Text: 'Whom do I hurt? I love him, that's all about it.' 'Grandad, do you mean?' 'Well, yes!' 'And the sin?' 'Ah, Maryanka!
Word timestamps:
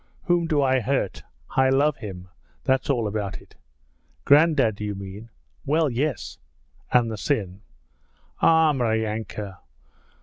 'Whom 0.23 0.47
do 0.47 0.63
I 0.63 0.79
hurt? 0.79 1.21
I 1.51 1.69
love 1.69 1.97
him, 1.97 2.29
that's 2.63 2.89
all 2.89 3.05
about 3.07 3.39
it.' 3.39 3.53
'Grandad, 4.25 4.77
do 4.77 4.83
you 4.83 4.95
mean?' 4.95 5.29
'Well, 5.63 5.91
yes!' 5.91 6.39
'And 6.91 7.11
the 7.11 7.17
sin?' 7.19 7.61
'Ah, 8.41 8.73
Maryanka! 8.73 9.59